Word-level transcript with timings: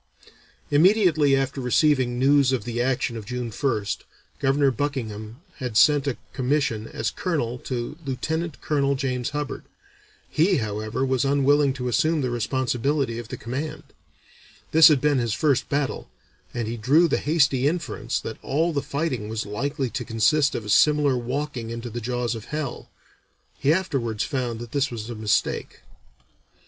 Immediately 0.71 1.35
after 1.35 1.61
receiving 1.61 2.17
news 2.17 2.51
of 2.51 2.63
the 2.63 2.81
action 2.81 3.15
of 3.15 3.27
June 3.27 3.51
1st, 3.51 3.97
Governor 4.39 4.71
Buckingham 4.71 5.41
had 5.57 5.77
sent 5.77 6.07
a 6.07 6.17
commission 6.33 6.87
as 6.87 7.11
colonel 7.11 7.59
to 7.59 7.99
Lieutenant 8.03 8.59
Colonel 8.61 8.95
James 8.95 9.29
Hubbard. 9.29 9.61
He, 10.27 10.57
however, 10.57 11.05
was 11.05 11.23
unwilling 11.23 11.71
to 11.73 11.87
assume 11.87 12.21
the 12.21 12.31
responsibility 12.31 13.19
of 13.19 13.27
the 13.27 13.37
command; 13.37 13.83
this 14.71 14.87
had 14.87 15.01
been 15.01 15.19
his 15.19 15.35
first 15.35 15.69
battle, 15.69 16.09
and 16.51 16.67
he 16.67 16.77
"drew 16.77 17.07
the 17.07 17.19
hasty 17.19 17.67
inference 17.67 18.19
that 18.21 18.39
all 18.43 18.73
the 18.73 18.81
fighting 18.81 19.29
was 19.29 19.45
likely 19.45 19.91
to 19.91 20.03
consist 20.03 20.55
of 20.55 20.65
a 20.65 20.69
similar 20.69 21.15
walking 21.15 21.69
into 21.69 21.91
the 21.91 22.01
jaws 22.01 22.33
of 22.33 22.45
hell. 22.45 22.89
He 23.59 23.71
afterwards 23.71 24.23
found 24.23 24.59
that 24.61 24.71
this 24.71 24.89
was 24.89 25.11
a 25.11 25.13
mistake." 25.13 25.81